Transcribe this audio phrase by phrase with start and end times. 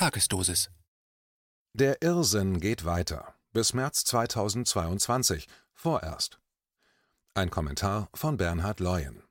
[0.00, 0.70] Tagesdosis.
[1.74, 3.34] Der Irrsinn geht weiter.
[3.52, 5.46] Bis März 2022.
[5.74, 6.40] Vorerst.
[7.34, 9.22] Ein Kommentar von Bernhard Leuen.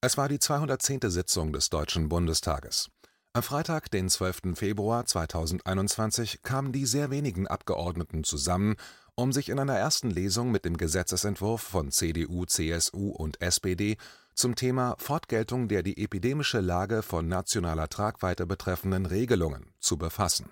[0.00, 1.10] Es war die 210.
[1.10, 2.88] Sitzung des Deutschen Bundestages.
[3.32, 4.54] Am Freitag, den 12.
[4.54, 8.76] Februar 2021, kamen die sehr wenigen Abgeordneten zusammen,
[9.16, 13.96] um sich in einer ersten Lesung mit dem Gesetzesentwurf von CDU, CSU und SPD
[14.34, 20.50] zum Thema Fortgeltung der die epidemische Lage von nationaler Tragweite betreffenden Regelungen zu befassen.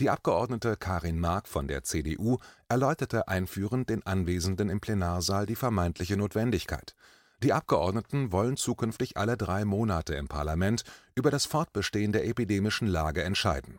[0.00, 2.38] Die Abgeordnete Karin Mark von der CDU
[2.68, 6.94] erläuterte einführend den Anwesenden im Plenarsaal die vermeintliche Notwendigkeit.
[7.42, 13.22] Die Abgeordneten wollen zukünftig alle drei Monate im Parlament über das Fortbestehen der epidemischen Lage
[13.22, 13.78] entscheiden.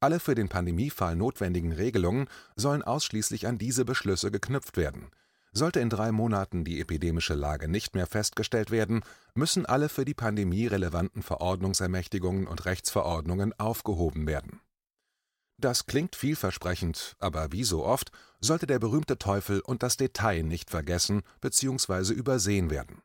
[0.00, 5.10] Alle für den Pandemiefall notwendigen Regelungen sollen ausschließlich an diese Beschlüsse geknüpft werden
[5.56, 9.02] sollte in drei Monaten die epidemische Lage nicht mehr festgestellt werden,
[9.34, 14.60] müssen alle für die Pandemie relevanten Verordnungsermächtigungen und Rechtsverordnungen aufgehoben werden.
[15.58, 20.68] Das klingt vielversprechend, aber wie so oft sollte der berühmte Teufel und das Detail nicht
[20.70, 22.12] vergessen bzw.
[22.12, 23.00] übersehen werden.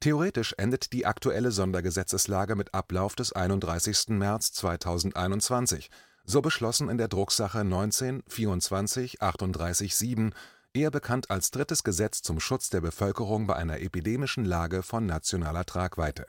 [0.00, 4.08] Theoretisch endet die aktuelle Sondergesetzeslage mit Ablauf des 31.
[4.08, 5.90] März 2021,
[6.24, 10.34] so beschlossen in der Drucksache 19 24 38 7
[10.74, 15.64] eher bekannt als drittes Gesetz zum Schutz der Bevölkerung bei einer epidemischen Lage von nationaler
[15.64, 16.26] Tragweite.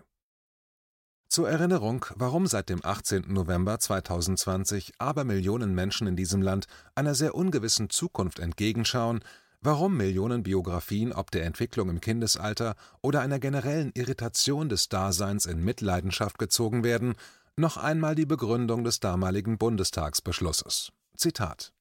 [1.34, 3.26] Zur Erinnerung, warum seit dem 18.
[3.28, 9.24] November 2020 Abermillionen Menschen in diesem Land einer sehr ungewissen Zukunft entgegenschauen,
[9.60, 15.64] warum Millionen Biografien ob der Entwicklung im Kindesalter oder einer generellen Irritation des Daseins in
[15.64, 17.16] Mitleidenschaft gezogen werden,
[17.56, 20.92] noch einmal die Begründung des damaligen Bundestagsbeschlusses.
[21.18, 21.73] Zitat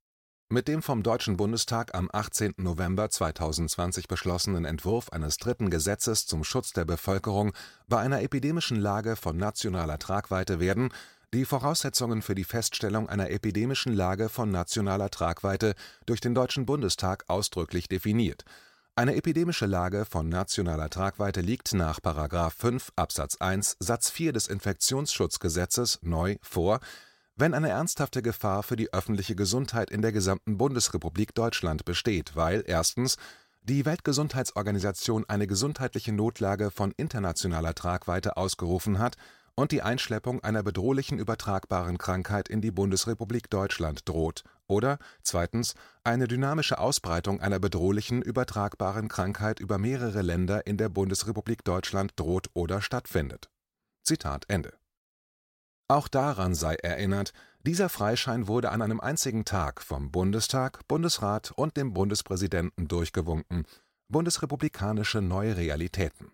[0.52, 2.56] mit dem vom Deutschen Bundestag am 18.
[2.58, 7.52] November 2020 beschlossenen Entwurf eines dritten Gesetzes zum Schutz der Bevölkerung
[7.88, 10.90] bei einer epidemischen Lage von nationaler Tragweite werden
[11.32, 17.24] die Voraussetzungen für die Feststellung einer epidemischen Lage von nationaler Tragweite durch den Deutschen Bundestag
[17.28, 18.44] ausdrücklich definiert.
[18.94, 21.98] Eine epidemische Lage von nationaler Tragweite liegt nach§
[22.50, 26.80] 5 Absatz 1 Satz 4 des Infektionsschutzgesetzes neu vor
[27.36, 32.62] wenn eine ernsthafte Gefahr für die öffentliche Gesundheit in der gesamten Bundesrepublik Deutschland besteht, weil
[32.66, 33.16] erstens
[33.62, 39.16] die Weltgesundheitsorganisation eine gesundheitliche Notlage von internationaler Tragweite ausgerufen hat
[39.54, 46.26] und die Einschleppung einer bedrohlichen übertragbaren Krankheit in die Bundesrepublik Deutschland droht, oder zweitens eine
[46.26, 52.80] dynamische Ausbreitung einer bedrohlichen übertragbaren Krankheit über mehrere Länder in der Bundesrepublik Deutschland droht oder
[52.80, 53.50] stattfindet.
[54.02, 54.72] Zitat Ende
[55.92, 57.32] auch daran sei erinnert,
[57.64, 63.66] dieser Freischein wurde an einem einzigen Tag vom Bundestag, Bundesrat und dem Bundespräsidenten durchgewunken
[64.12, 66.32] bundesrepublikanische neue Realitäten.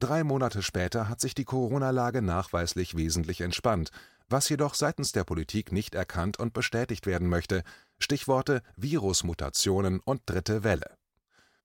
[0.00, 3.90] Drei Monate später hat sich die Corona-Lage nachweislich wesentlich entspannt,
[4.28, 7.62] was jedoch seitens der Politik nicht erkannt und bestätigt werden möchte,
[7.98, 10.96] Stichworte Virusmutationen und dritte Welle.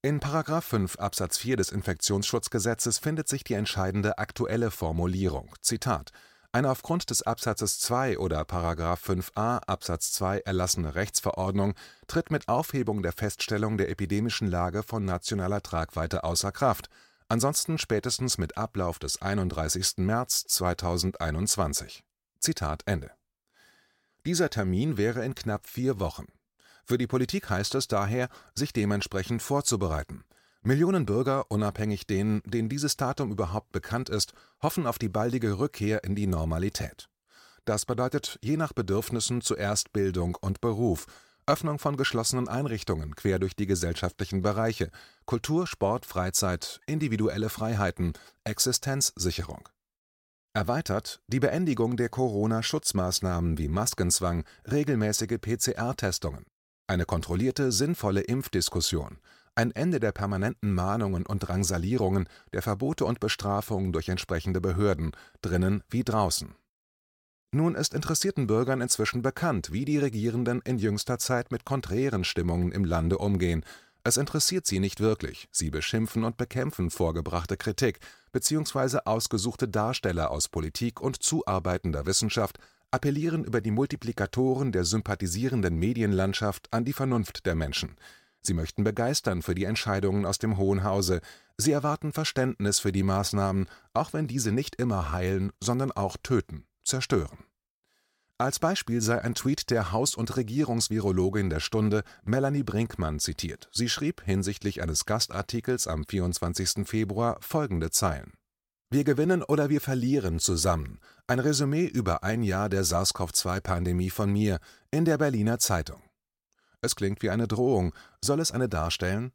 [0.02, 0.20] In§
[0.62, 6.12] 5 Absatz 4 des Infektionsschutzgesetzes findet sich die entscheidende aktuelle Formulierung: Zitat
[6.56, 8.40] eine aufgrund des Absatzes 2 oder§
[8.98, 11.74] 5a Absatz 2 erlassene Rechtsverordnung
[12.08, 16.90] tritt mit Aufhebung der Feststellung der epidemischen Lage von nationaler Tragweite außer Kraft,
[17.28, 19.98] ansonsten spätestens mit Ablauf des 31.
[19.98, 22.06] März 2021.
[22.40, 23.12] Zitat Ende.
[24.26, 26.28] Dieser Termin wäre in knapp vier Wochen.
[26.86, 30.24] Für die Politik heißt es daher, sich dementsprechend vorzubereiten
[30.66, 34.34] Millionen Bürger, unabhängig denen, denen dieses Datum überhaupt bekannt ist,
[34.64, 37.08] hoffen auf die baldige Rückkehr in die Normalität.
[37.66, 41.06] Das bedeutet je nach Bedürfnissen zuerst Bildung und Beruf,
[41.46, 44.90] Öffnung von geschlossenen Einrichtungen quer durch die gesellschaftlichen Bereiche,
[45.26, 49.70] Kultur, Sport, Freizeit, individuelle Freiheiten, Existenzsicherung.
[50.56, 56.46] Erweitert die Beendigung der Corona-Schutzmaßnahmen wie Maskenzwang, regelmäßige PCR-Testungen,
[56.88, 59.20] eine kontrollierte, sinnvolle Impfdiskussion,
[59.56, 65.12] ein Ende der permanenten Mahnungen und Drangsalierungen, der Verbote und Bestrafungen durch entsprechende Behörden,
[65.42, 66.56] drinnen wie draußen.
[67.52, 72.74] Nun ist interessierten Bürgern inzwischen bekannt, wie die Regierenden in jüngster Zeit mit konträren Stimmungen
[72.74, 73.64] im Lande umgehen.
[74.04, 78.00] Es interessiert sie nicht wirklich, sie beschimpfen und bekämpfen vorgebrachte Kritik
[78.34, 79.00] bzw.
[79.06, 82.60] ausgesuchte Darsteller aus Politik und zuarbeitender Wissenschaft
[82.92, 87.96] appellieren über die Multiplikatoren der sympathisierenden Medienlandschaft an die Vernunft der Menschen.
[88.46, 91.22] Sie möchten begeistern für die Entscheidungen aus dem Hohen Hause.
[91.58, 96.66] Sie erwarten Verständnis für die Maßnahmen, auch wenn diese nicht immer heilen, sondern auch töten,
[96.84, 97.46] zerstören.
[98.38, 103.70] Als Beispiel sei ein Tweet der Haus- und Regierungsvirologin der Stunde Melanie Brinkmann zitiert.
[103.72, 106.86] Sie schrieb hinsichtlich eines Gastartikels am 24.
[106.86, 108.34] Februar folgende Zeilen
[108.92, 111.00] Wir gewinnen oder wir verlieren zusammen.
[111.28, 114.60] Ein Resümee über ein Jahr der SARS-CoV-2-Pandemie von mir
[114.92, 116.05] in der Berliner Zeitung.
[116.86, 117.94] Es klingt wie eine Drohung.
[118.24, 119.32] Soll es eine darstellen?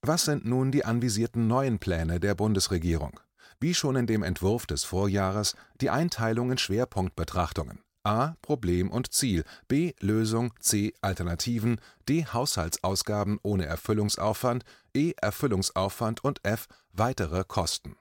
[0.00, 3.20] Was sind nun die anvisierten neuen Pläne der Bundesregierung?
[3.60, 7.80] Wie schon in dem Entwurf des Vorjahres die Einteilung in Schwerpunktbetrachtungen.
[8.02, 8.34] A.
[8.40, 9.92] Problem und Ziel, B.
[10.00, 10.94] Lösung, C.
[11.02, 12.24] Alternativen, D.
[12.24, 14.64] Haushaltsausgaben ohne Erfüllungsaufwand,
[14.94, 15.12] E.
[15.20, 16.66] Erfüllungsaufwand und F.
[16.92, 17.96] Weitere Kosten.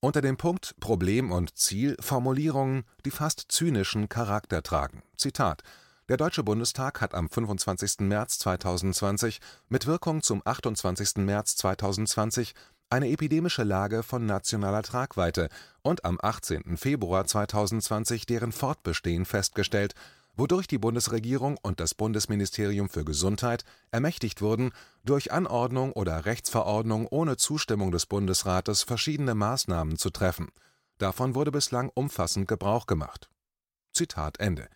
[0.00, 5.02] Unter dem Punkt Problem und Ziel Formulierungen, die fast zynischen Charakter tragen.
[5.16, 5.62] Zitat
[6.08, 8.00] der Deutsche Bundestag hat am 25.
[8.00, 11.16] März 2020 mit Wirkung zum 28.
[11.16, 12.54] März 2020
[12.90, 15.48] eine epidemische Lage von nationaler Tragweite
[15.82, 16.76] und am 18.
[16.76, 19.94] Februar 2020 deren Fortbestehen festgestellt,
[20.36, 24.70] wodurch die Bundesregierung und das Bundesministerium für Gesundheit ermächtigt wurden,
[25.02, 30.52] durch Anordnung oder Rechtsverordnung ohne Zustimmung des Bundesrates verschiedene Maßnahmen zu treffen.
[30.98, 33.28] Davon wurde bislang umfassend Gebrauch gemacht.
[33.92, 34.68] Zitat Ende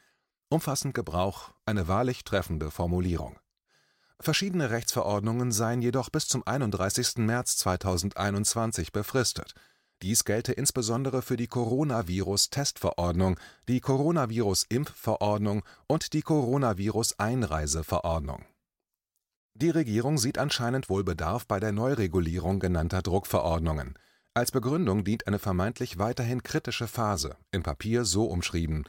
[0.53, 3.39] Umfassend Gebrauch, eine wahrlich treffende Formulierung.
[4.19, 7.19] Verschiedene Rechtsverordnungen seien jedoch bis zum 31.
[7.19, 9.55] März 2021 befristet.
[10.03, 13.39] Dies gelte insbesondere für die Coronavirus-Testverordnung,
[13.69, 18.45] die Coronavirus-Impfverordnung und die Coronavirus-Einreiseverordnung.
[19.55, 23.97] Die Regierung sieht anscheinend wohl Bedarf bei der Neuregulierung genannter Druckverordnungen.
[24.35, 28.83] Als Begründung dient eine vermeintlich weiterhin kritische Phase, im Papier so umschrieben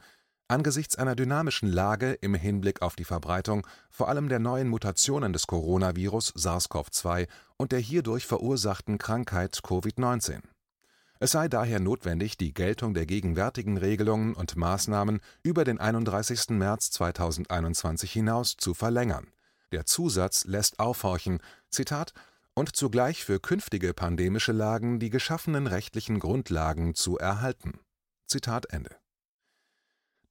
[0.52, 5.46] Angesichts einer dynamischen Lage im Hinblick auf die Verbreitung vor allem der neuen Mutationen des
[5.46, 7.26] Coronavirus SARS-CoV-2
[7.56, 10.42] und der hierdurch verursachten Krankheit Covid-19.
[11.20, 16.50] Es sei daher notwendig, die Geltung der gegenwärtigen Regelungen und Maßnahmen über den 31.
[16.50, 19.28] März 2021 hinaus zu verlängern.
[19.72, 21.38] Der Zusatz lässt aufhorchen,
[21.70, 22.12] Zitat,
[22.52, 27.80] und zugleich für künftige pandemische Lagen die geschaffenen rechtlichen Grundlagen zu erhalten.
[28.26, 29.01] Zitat Ende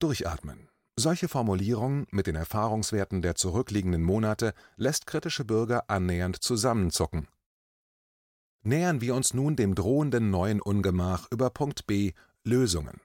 [0.02, 0.68] Durchatmen.
[0.96, 7.28] Solche Formulierungen mit den Erfahrungswerten der zurückliegenden Monate lässt kritische Bürger annähernd zusammenzucken.
[8.64, 12.14] Nähern wir uns nun dem drohenden neuen Ungemach über Punkt B
[12.44, 13.00] Lösungen.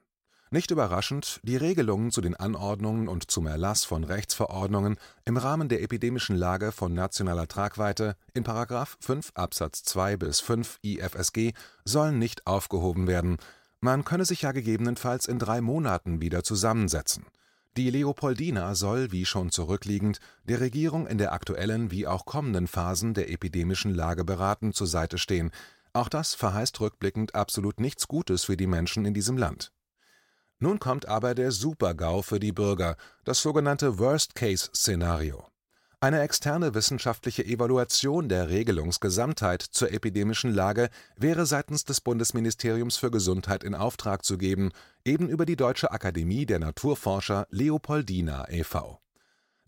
[0.50, 5.82] Nicht überraschend, die Regelungen zu den Anordnungen und zum Erlass von Rechtsverordnungen im Rahmen der
[5.82, 8.44] epidemischen Lage von nationaler Tragweite in§
[9.00, 11.52] 5 Absatz 2 bis 5 IFSG
[11.84, 13.38] sollen nicht aufgehoben werden,
[13.80, 17.26] man könne sich ja gegebenenfalls in drei Monaten wieder zusammensetzen.
[17.76, 23.12] Die Leopoldina soll, wie schon zurückliegend, der Regierung in der aktuellen wie auch kommenden Phasen
[23.12, 25.50] der epidemischen Lage beratend zur Seite stehen.
[25.92, 29.72] Auch das verheißt rückblickend absolut nichts Gutes für die Menschen in diesem Land.
[30.58, 35.46] Nun kommt aber der Super-GAU für die Bürger, das sogenannte Worst-Case-Szenario.
[35.98, 43.64] Eine externe wissenschaftliche Evaluation der Regelungsgesamtheit zur epidemischen Lage wäre seitens des Bundesministeriums für Gesundheit
[43.64, 44.72] in Auftrag zu geben,
[45.06, 49.00] eben über die Deutsche Akademie der Naturforscher Leopoldina e.V.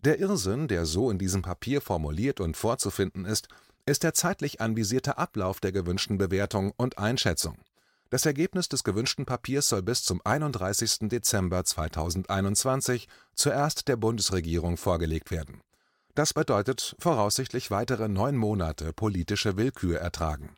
[0.03, 3.47] Der Irrsinn, der so in diesem Papier formuliert und vorzufinden ist,
[3.87, 7.57] ist der zeitlich anvisierte Ablauf der gewünschten Bewertung und Einschätzung.
[8.11, 11.09] Das Ergebnis des gewünschten Papiers soll bis zum 31.
[11.09, 15.63] Dezember 2021 zuerst der Bundesregierung vorgelegt werden
[16.19, 20.57] das bedeutet voraussichtlich weitere neun Monate politische Willkür ertragen.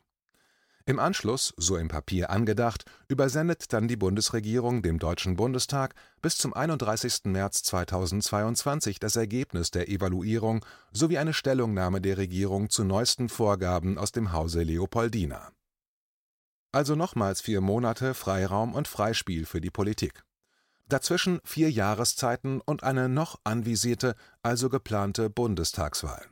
[0.86, 6.52] Im Anschluss, so im Papier angedacht, übersendet dann die Bundesregierung dem Deutschen Bundestag bis zum
[6.52, 7.26] 31.
[7.26, 14.10] März 2022 das Ergebnis der Evaluierung sowie eine Stellungnahme der Regierung zu neuesten Vorgaben aus
[14.10, 15.52] dem Hause Leopoldina.
[16.72, 20.24] Also nochmals vier Monate Freiraum und Freispiel für die Politik.
[20.86, 26.26] Dazwischen vier Jahreszeiten und eine noch anvisierte, also geplante Bundestagswahl.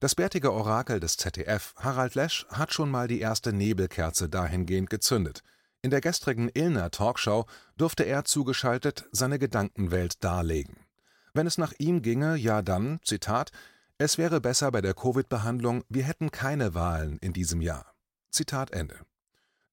[0.00, 5.42] Das bärtige Orakel des ZDF, Harald Lesch, hat schon mal die erste Nebelkerze dahingehend gezündet.
[5.82, 7.46] In der gestrigen Illner Talkshow
[7.76, 10.76] durfte er zugeschaltet seine Gedankenwelt darlegen.
[11.32, 13.50] Wenn es nach ihm ginge, ja dann, Zitat,
[13.98, 17.94] es wäre besser bei der Covid-Behandlung, wir hätten keine Wahlen in diesem Jahr.
[18.30, 18.98] Zitat Ende.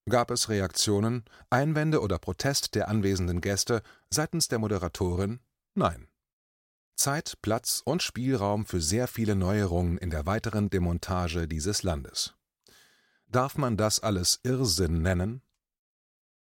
[0.09, 5.41] Gab es Reaktionen, Einwände oder Protest der anwesenden Gäste seitens der Moderatorin?
[5.75, 6.07] Nein.
[6.95, 12.35] Zeit, Platz und Spielraum für sehr viele Neuerungen in der weiteren Demontage dieses Landes.
[13.27, 15.41] Darf man das alles Irrsinn nennen?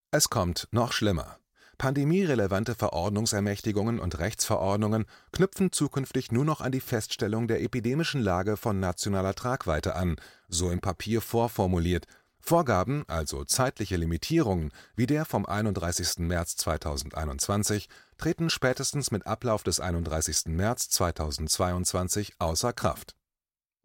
[0.09, 1.37] Es kommt noch schlimmer.
[1.77, 8.79] Pandemierelevante Verordnungsermächtigungen und Rechtsverordnungen knüpfen zukünftig nur noch an die Feststellung der epidemischen Lage von
[8.79, 10.15] nationaler Tragweite an,
[10.47, 12.07] so im Papier vorformuliert,
[12.45, 16.19] Vorgaben, also zeitliche Limitierungen wie der vom 31.
[16.27, 20.47] März 2021, treten spätestens mit Ablauf des 31.
[20.47, 23.15] März 2022 außer Kraft.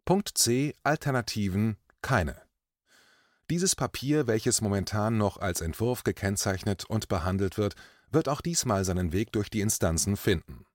[0.03, 2.35] Punkt C Alternativen keine
[3.49, 7.75] Dieses Papier, welches momentan noch als Entwurf gekennzeichnet und behandelt wird,
[8.11, 10.65] wird auch diesmal seinen Weg durch die Instanzen finden.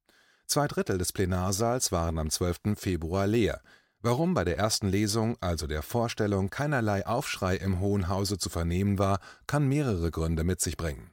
[0.46, 2.76] Zwei Drittel des Plenarsaals waren am 12.
[2.76, 3.60] Februar leer.
[4.06, 8.98] Warum bei der ersten Lesung, also der Vorstellung, keinerlei Aufschrei im Hohen Hause zu vernehmen
[8.98, 11.10] war, kann mehrere Gründe mit sich bringen.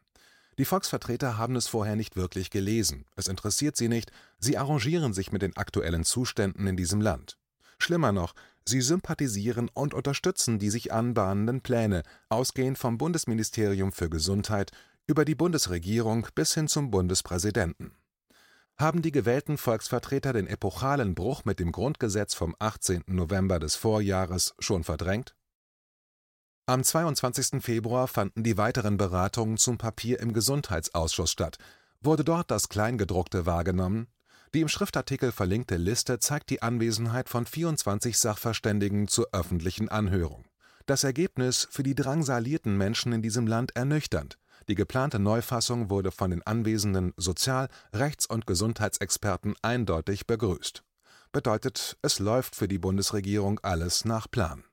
[0.58, 5.32] Die Volksvertreter haben es vorher nicht wirklich gelesen, es interessiert sie nicht, sie arrangieren sich
[5.32, 7.38] mit den aktuellen Zuständen in diesem Land.
[7.78, 8.34] Schlimmer noch,
[8.68, 14.72] sie sympathisieren und unterstützen die sich anbahnenden Pläne, ausgehend vom Bundesministerium für Gesundheit
[15.08, 17.94] über die Bundesregierung bis hin zum Bundespräsidenten.
[18.82, 23.04] Haben die gewählten Volksvertreter den epochalen Bruch mit dem Grundgesetz vom 18.
[23.06, 25.36] November des Vorjahres schon verdrängt?
[26.66, 27.64] Am 22.
[27.64, 31.60] Februar fanden die weiteren Beratungen zum Papier im Gesundheitsausschuss statt.
[32.02, 34.08] Wurde dort das Kleingedruckte wahrgenommen?
[34.56, 40.46] Die im Schriftartikel verlinkte Liste zeigt die Anwesenheit von 24 Sachverständigen zur öffentlichen Anhörung.
[40.88, 44.40] Das Ergebnis für die drangsalierten Menschen in diesem Land ernüchternd.
[44.68, 50.84] Die geplante Neufassung wurde von den anwesenden Sozial-, Rechts- und Gesundheitsexperten eindeutig begrüßt.
[51.32, 54.64] Bedeutet, es läuft für die Bundesregierung alles nach Plan.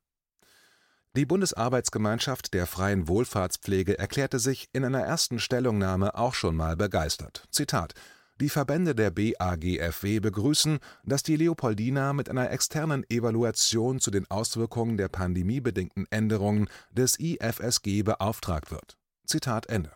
[1.17, 7.45] Die Bundesarbeitsgemeinschaft der freien Wohlfahrtspflege erklärte sich in einer ersten Stellungnahme auch schon mal begeistert.
[7.51, 7.95] Zitat
[8.41, 14.97] die Verbände der BAGFW begrüßen, dass die Leopoldina mit einer externen Evaluation zu den Auswirkungen
[14.97, 18.97] der pandemiebedingten Änderungen des IFSG beauftragt wird
[19.29, 19.93] Zitat Ende.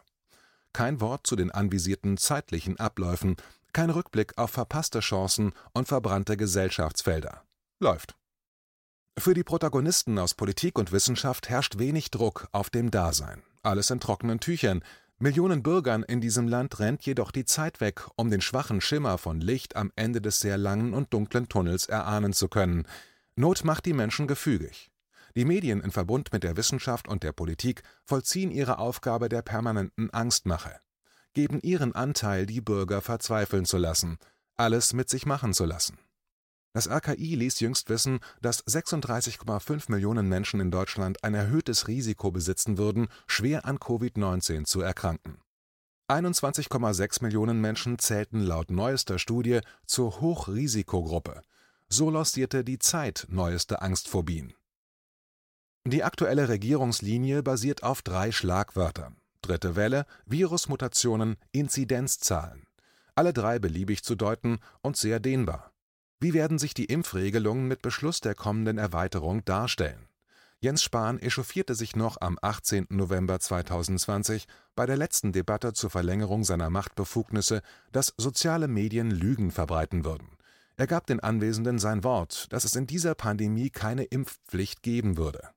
[0.73, 3.37] Kein Wort zu den anvisierten zeitlichen Abläufen,
[3.73, 7.43] kein Rückblick auf verpasste Chancen und verbrannte Gesellschaftsfelder.
[7.81, 8.15] Läuft.
[9.19, 13.43] Für die Protagonisten aus Politik und Wissenschaft herrscht wenig Druck auf dem Dasein.
[13.62, 14.83] Alles in trockenen Tüchern.
[15.19, 19.41] Millionen Bürgern in diesem Land rennt jedoch die Zeit weg, um den schwachen Schimmer von
[19.41, 22.87] Licht am Ende des sehr langen und dunklen Tunnels erahnen zu können.
[23.37, 24.92] Not macht die Menschen gefügig.
[25.35, 30.11] Die Medien in Verbund mit der Wissenschaft und der Politik vollziehen ihre Aufgabe der permanenten
[30.11, 30.81] Angstmache,
[31.33, 34.19] geben ihren Anteil, die Bürger verzweifeln zu lassen,
[34.57, 35.99] alles mit sich machen zu lassen.
[36.75, 42.79] Das RKI ließ jüngst wissen, dass 36,5 Millionen Menschen in Deutschland ein erhöhtes Risiko besitzen
[42.79, 45.39] würden, schwer an Covid-19 zu erkranken.
[46.09, 51.43] 21,6 Millionen Menschen zählten laut neuester Studie zur Hochrisikogruppe.
[51.89, 54.55] So lancierte die Zeit neueste Angstphobien.
[55.85, 62.69] Die aktuelle Regierungslinie basiert auf drei Schlagwörtern: Dritte Welle, Virusmutationen, Inzidenzzahlen.
[63.17, 65.73] Alle drei beliebig zu deuten und sehr dehnbar.
[66.21, 70.07] Wie werden sich die Impfregelungen mit Beschluss der kommenden Erweiterung darstellen?
[70.61, 72.87] Jens Spahn echauffierte sich noch am 18.
[72.91, 74.47] November 2020
[74.77, 77.61] bei der letzten Debatte zur Verlängerung seiner Machtbefugnisse,
[77.91, 80.29] dass soziale Medien Lügen verbreiten würden.
[80.77, 85.51] Er gab den Anwesenden sein Wort, dass es in dieser Pandemie keine Impfpflicht geben würde.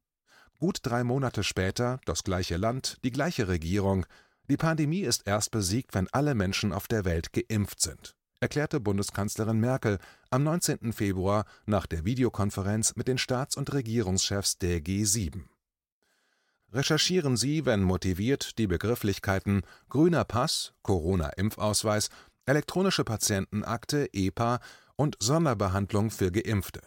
[0.59, 4.05] Gut drei Monate später das gleiche Land, die gleiche Regierung.
[4.50, 9.59] Die Pandemie ist erst besiegt, wenn alle Menschen auf der Welt geimpft sind, erklärte Bundeskanzlerin
[9.59, 10.93] Merkel am 19.
[10.93, 15.43] Februar nach der Videokonferenz mit den Staats- und Regierungschefs der G7.
[16.71, 22.09] Recherchieren Sie, wenn motiviert, die Begrifflichkeiten grüner Pass, Corona-Impfausweis,
[22.45, 24.59] elektronische Patientenakte (EPA)
[24.95, 26.81] und Sonderbehandlung für Geimpfte.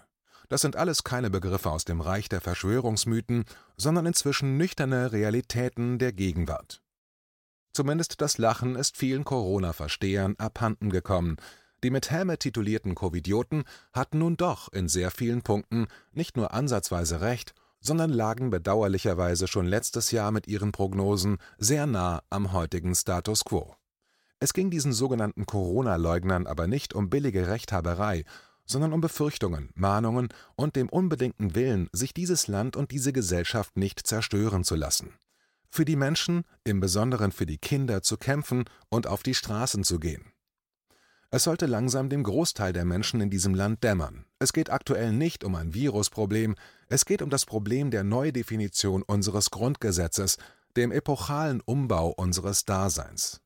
[0.48, 3.44] Das sind alles keine Begriffe aus dem Reich der Verschwörungsmythen,
[3.76, 6.82] sondern inzwischen nüchterne Realitäten der Gegenwart.
[7.74, 11.36] Zumindest das Lachen ist vielen Corona-Verstehern abhanden gekommen.
[11.84, 17.20] Die mit Häme titulierten Covidioten hatten nun doch in sehr vielen Punkten nicht nur ansatzweise
[17.20, 23.44] recht, sondern lagen bedauerlicherweise schon letztes Jahr mit ihren Prognosen sehr nah am heutigen Status
[23.44, 23.76] quo.
[24.40, 28.24] Es ging diesen sogenannten Corona-Leugnern aber nicht um billige Rechthaberei,
[28.68, 34.06] sondern um Befürchtungen, Mahnungen und dem unbedingten Willen, sich dieses Land und diese Gesellschaft nicht
[34.06, 35.14] zerstören zu lassen.
[35.70, 39.98] Für die Menschen, im Besonderen für die Kinder, zu kämpfen und auf die Straßen zu
[39.98, 40.32] gehen.
[41.30, 44.24] Es sollte langsam dem Großteil der Menschen in diesem Land dämmern.
[44.38, 46.54] Es geht aktuell nicht um ein Virusproblem,
[46.88, 50.38] es geht um das Problem der Neudefinition unseres Grundgesetzes,
[50.76, 53.42] dem epochalen Umbau unseres Daseins.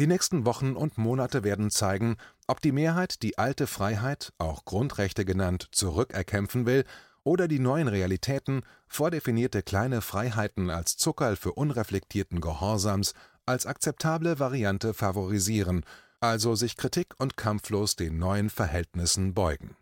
[0.00, 2.16] Die nächsten Wochen und Monate werden zeigen,
[2.52, 6.84] ob die Mehrheit die alte Freiheit, auch Grundrechte genannt, zurückerkämpfen will
[7.24, 13.14] oder die neuen Realitäten, vordefinierte kleine Freiheiten als Zuckerl für unreflektierten Gehorsams,
[13.46, 15.86] als akzeptable Variante favorisieren,
[16.20, 19.74] also sich kritik- und kampflos den neuen Verhältnissen beugen